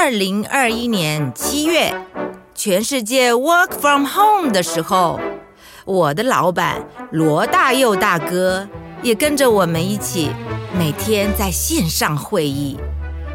[0.00, 1.92] 二零二一年七月，
[2.54, 5.18] 全世界 work from home 的时候，
[5.84, 8.68] 我的老板罗大佑大哥
[9.02, 10.30] 也跟着我们一起，
[10.72, 12.78] 每天在线上会议，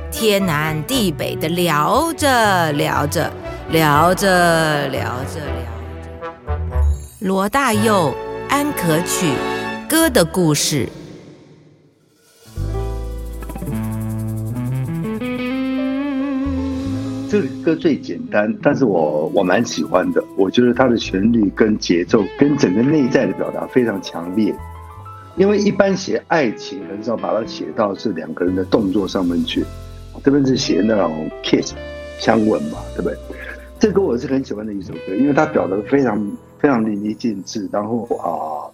[0.10, 3.30] 天南地北的聊着聊着
[3.70, 5.66] 聊着聊着聊
[6.02, 6.34] 着。
[7.20, 8.16] 罗大佑
[8.50, 9.34] 《安可曲》
[9.90, 10.88] 歌的故事。
[17.34, 20.24] 这个歌最简单，但是我我蛮喜欢的。
[20.38, 24.54] 我觉得它的旋律跟节奏跟整个内在的表达非常强烈。
[25.36, 29.66] 因为一般写爱情很少把它写到是两个人的动作上面去，
[30.24, 31.74] 这边是写那种 kiss
[32.20, 33.18] 相吻嘛，对不对？
[33.80, 36.24] 这歌我是很喜欢的一首歌，因为它表达的非常
[36.60, 37.68] 非常淋漓尽致。
[37.72, 38.70] 然后啊，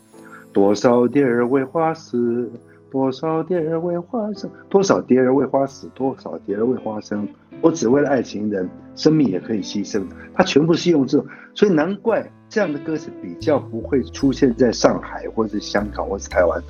[0.52, 2.52] 多少蝶儿为花死，
[2.92, 7.28] 多少蝶儿为花生，多少蝶儿为花死，多少蝶儿为花生。
[7.62, 10.02] 我只为了爱情人，生命也可以牺牲。
[10.34, 16.62] 他全部是用这种，所以难怪这样的歌词比较不会出现在上海或者是香港或是台湾。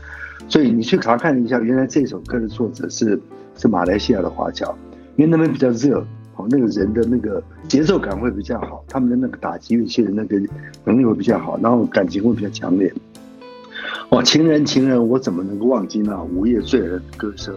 [0.47, 3.21] 所以你去查看一下，原来这首歌的作者是
[3.55, 4.75] 是马来西亚的华侨，
[5.15, 5.99] 因为那边比较热，
[6.37, 10.41] 哦，那个人的那个节奏感会比较好，他们的那个打击乐器的那个
[10.85, 12.91] 能力会比较好，然后感情会比较强烈。
[14.11, 17.53] 哦，情人情人，我怎么能够忘记那午夜醉人的歌声？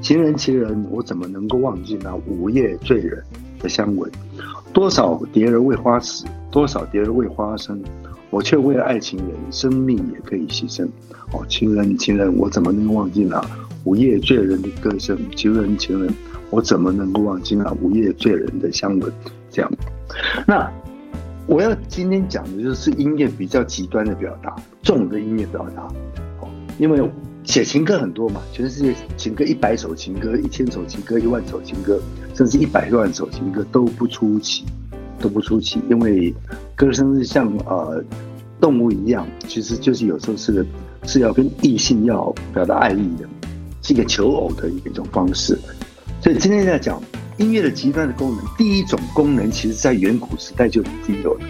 [0.00, 3.20] 情人情人，我怎么能够忘记那午夜醉人
[3.58, 4.08] 的香吻？
[4.72, 7.82] 多少蝶儿为花死，多少蝶儿为花生，
[8.30, 10.86] 我却为了爱情人，生命也可以牺牲。
[11.32, 13.44] 哦，情人情人，我怎么能够忘记那
[13.82, 15.18] 午夜醉人的歌声？
[15.34, 16.14] 情人情人，
[16.50, 19.12] 我怎么能够忘记那午夜醉人的香吻？
[19.50, 19.72] 这样，
[20.46, 20.70] 那。
[21.48, 25.82] 我要今天讲的就是音乐比较极端的表达，重的音乐表达。
[26.40, 27.08] 哦，因为
[27.44, 32.00] 写情歌很多嘛，全世界情歌一百首情歌、一千首情歌、一万首情歌，
[32.34, 34.64] 甚至一百万首情歌都不出奇，
[35.20, 35.80] 都不出奇。
[35.88, 36.34] 因为
[36.74, 38.02] 歌声是像呃
[38.60, 40.66] 动物一样，其实就是有时候是个
[41.04, 43.28] 是要跟异性要表达爱意的，
[43.82, 45.56] 是一个求偶的一种方式。
[46.20, 47.00] 所以今天在讲。
[47.38, 51.40] 音乐的极端的功能，第一种功能，其实在远古时代就已经有了，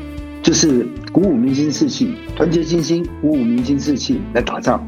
[0.42, 4.84] 就是鼓舞民心士气，团结军心，鼓舞民心士气来打仗。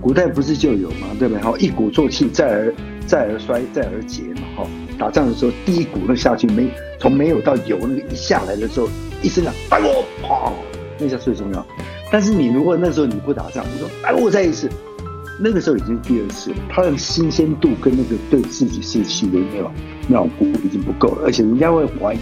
[0.00, 1.08] 古代不是就有吗？
[1.18, 1.42] 对不对？
[1.42, 2.74] 哈，一鼓作气，再而
[3.06, 4.42] 再而衰，再而竭嘛。
[4.56, 4.66] 哈，
[4.98, 6.68] 打仗的时候，第一鼓那下去，没
[6.98, 8.88] 从没有到有，那个一下来的时候，
[9.22, 10.52] 一声啊，打我，啪，
[10.98, 11.66] 那下最重要。
[12.10, 14.70] 但是你如果那时候你不打仗，你说打我再一次。
[15.38, 19.72] 那个时候已经是第二次了，他的新鲜度跟那个对自己士气的那种
[20.08, 22.18] 那种鼓已经不够了，而且人家会怀疑，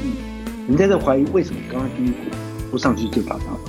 [0.67, 2.17] 人家在怀疑为什么刚刚第一股
[2.71, 3.61] 不上去就打仗了，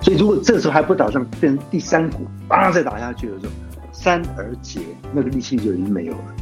[0.00, 3.52] 所以如果这时候还不打仗，变成第三股，叭再打下去的时候，
[3.92, 4.80] 三而竭，
[5.12, 6.34] 那个力气就已经没有了。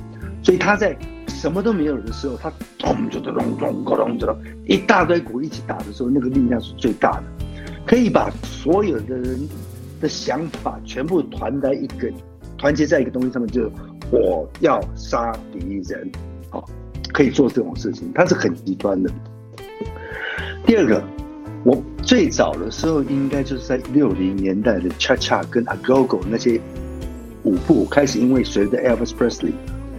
[0.43, 0.95] 所以他在
[1.29, 4.37] 什么都没有的时候，他咚就咚咚咚咚咚，
[4.67, 7.25] 一大堆鼓一起打的时候，那个力量是最大的，
[7.87, 9.41] 可以把所有的人
[10.03, 12.13] 的想法全部团在一个。
[12.63, 13.73] 团结在一个东西上面，就是
[14.13, 16.09] 我要杀敌人，
[16.49, 16.65] 好，
[17.13, 19.11] 可以做这种事情，它是很极端的。
[20.65, 21.03] 第二个，
[21.65, 26.61] 我最早的时候应该就是在六零年代的 Cha Cha 跟 A Go Go 那些
[27.43, 29.55] 舞步开始，因为随着 Elvis Presley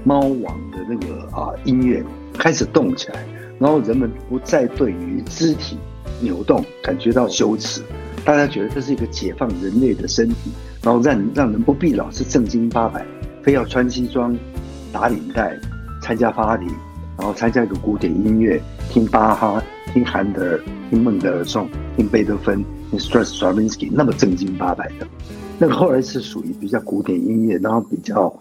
[0.06, 2.02] 猫王的那个啊音乐
[2.38, 3.28] 开始动起来，
[3.59, 5.78] 然后人们不再对于肢体
[6.22, 7.81] 扭动感觉到羞耻，
[8.23, 10.50] 大家觉得这是一个解放人类的身体。
[10.84, 13.06] 然后让让人不必老是正经八百，
[13.42, 14.38] 非要穿西装、
[14.92, 15.58] 打领带
[16.02, 16.68] 参加 party，
[17.18, 19.64] 然后参加一个古典音乐，听巴哈、
[19.94, 25.08] 听韩德尔、听孟德尔颂、听贝多芬、听 Stravinsky 那么正经八百的，
[25.58, 28.38] 那个后来是属于比较古典音乐，然后比较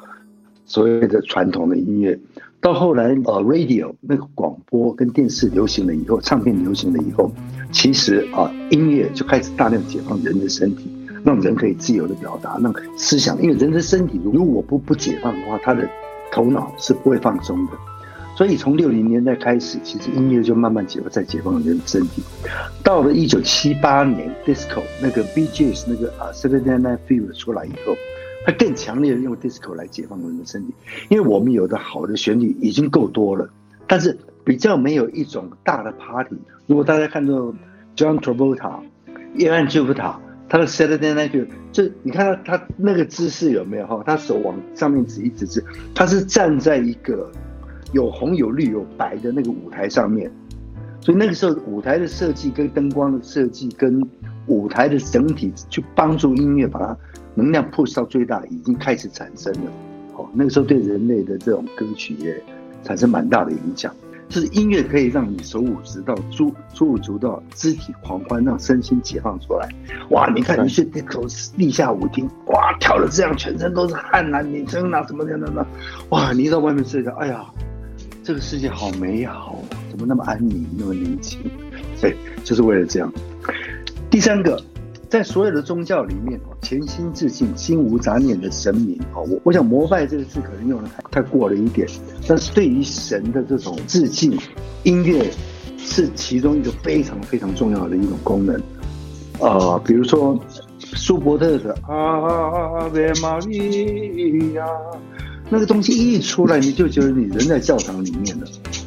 [0.67, 2.19] 所谓的传统的音乐。
[2.61, 7.33] 到后来呃，radio 那个广播跟电视流行了以后，唱片流行了以后，
[7.71, 10.91] 其实啊，音乐就开始大量解放人的身体。
[11.25, 15.89] 让人可以自由的表达，让思想，因为人的身体如果不不解放的话，他的
[16.33, 17.73] 头脑是不会放松的。
[18.35, 22.23] 所以从六零年代开始，其实音乐就慢慢解放，在解放人的身体。
[22.83, 27.95] 到了一九七八年，disco 那个 B J S 那个啊 Saturday Night Fever 出来以后，
[28.45, 30.75] 它更强烈的用 disco 来解放人的身体。
[31.09, 33.49] 因为我们有的好的旋律已经够多了，
[33.87, 36.37] 但是比较没有一种大的 party。
[36.67, 37.35] 如果大家看到
[37.95, 38.81] John Travolta、
[39.35, 40.19] 约翰·丘夫塔。
[40.53, 44.03] 他的 Saturday Night 就你看他他那个姿势有没有哈？
[44.05, 45.65] 他手往上面指一指指，
[45.95, 47.33] 他是站在一个
[47.95, 50.31] 有红有绿有白的那个舞台上面，
[51.01, 54.07] 所以那个时候舞台的设计跟灯光的设计跟
[54.47, 56.95] 舞台的整体去帮助音乐把它
[57.35, 59.73] 能量 push 到最大，已经开始产生了。
[60.17, 62.39] 哦，那个时候对人类的这种歌曲也
[62.85, 63.91] 产生蛮大的影响。
[64.33, 69.69] 就是音乐可以让你手舞足蹈、足手舞足蹈、肢体狂欢，让身心解放出来。
[70.09, 75.67] 哇，你看你去那口地下舞厅，哇，跳的这样，全身都是汗啊、女生啊什么的的，
[76.09, 77.45] 哇，你到外面睡觉，哎呀，
[78.25, 81.39] 这个世界好美好，怎么那么安宁，那么宁静？
[82.01, 83.13] 对，就是为了这样。
[84.09, 84.59] 第三个。
[85.13, 91.87] 在所有的宗教里面，潜心致敬、心无杂念的神明，哦，我我想膜拜这个字可能用的太太过了一点，
[92.27, 94.35] 但是对于神的这种致敬，
[94.85, 95.31] 音乐
[95.77, 98.59] 是其中一个非常非常重要的一种功能。
[99.39, 100.41] 呃，比如说
[100.79, 104.65] 舒伯特的《阿维玛利亚》，
[105.51, 108.47] 那个东西一出来，你就觉得你人在教堂里面了。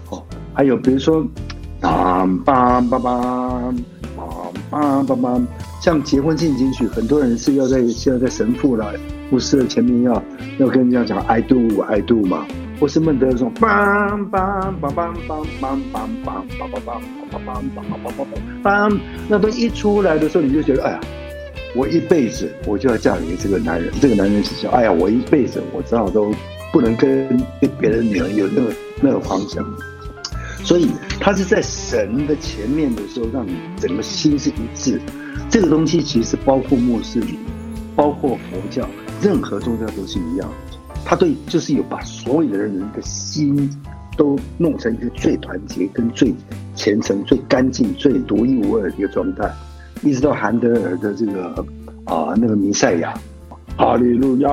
[0.10, 0.24] 哦，
[0.56, 1.24] 还有比如说，
[1.82, 3.76] 梆梆梆梆
[4.82, 5.46] 梆梆梆。
[5.82, 8.92] 像结婚进行曲，很多人是要在现在在神父啦、
[9.30, 10.24] 牧师的前面要
[10.58, 12.46] 要跟人家讲 I do I do 嘛，
[12.80, 17.02] 或是孟德说 bang bang bang bang bang bang bang bang bang
[17.32, 21.00] bang bang bang bang bang，那都一出来的时候，你就觉得哎呀，
[21.76, 26.34] 我一辈子我就要嫁给这个男人，这个男人是说，哎呀，我一辈子我知道都
[26.74, 27.28] 不能跟
[27.80, 29.64] 别的女人有那个那个方向，
[30.66, 30.90] 所以
[31.20, 35.00] 他是在神的前面的时候，让你整个心是一致。
[35.48, 37.38] 这个东西其实包括穆斯林，
[37.96, 38.90] 包括佛教，
[39.22, 40.50] 任何宗教都是一样。
[41.06, 43.70] 他对就是有把所有的人的心
[44.18, 46.34] 都弄成一个最团结、跟最
[46.76, 49.48] 虔诚、最干净、最独一无二的一个状态，
[50.02, 51.64] 一直到韩德尔的这个
[52.06, 53.14] 啊那个弥赛亚，
[53.78, 54.50] 哈利路亚，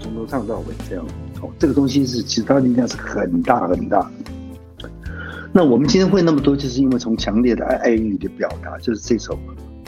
[0.00, 1.04] 从头唱到尾这样。
[1.42, 4.08] 哦，这个东西是其实它的力量是很大很大。
[5.56, 9.38] 那我们今天会那么多，就是因为从强烈的爱爱欲的表达，就是这首。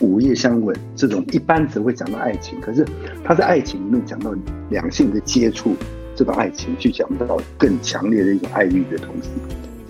[0.01, 2.87] 午夜相吻这种一般只会讲到爱情，可是
[3.23, 4.33] 他在爱情里面讲到
[4.71, 5.75] 两性的接触，
[6.17, 9.29] 这种爱情去讲到更强烈的一种爱欲的东西，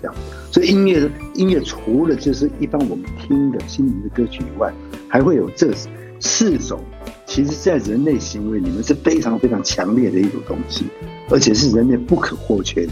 [0.01, 0.15] 这样。
[0.51, 4.73] 所以音乐音乐除了就是一般我们听的心灵的歌曲以外，
[5.07, 5.71] 还会有这
[6.19, 6.81] 四种，
[7.25, 10.87] 其实在人类行为里面是非常非常强烈的一种东西，
[11.29, 12.91] 而且是人类不可或缺的。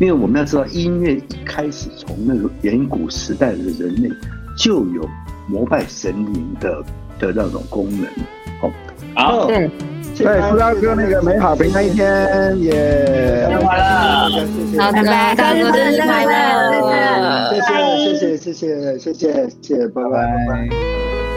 [0.00, 4.10] 因为我们要知道，音乐一开始从那个远古时代的人类
[4.56, 5.08] 就有。
[5.48, 6.80] 膜拜神灵的
[7.18, 8.06] 的那种功能，
[8.60, 8.70] 好，
[9.16, 9.68] 好，对，
[10.16, 12.06] 对祝大哥那个美好平安一天，
[12.60, 17.66] 耶，生日快乐，好，拜拜，大哥生日快乐，谢谢，
[17.98, 21.29] 谢谢，谢谢，谢谢，谢谢，拜拜。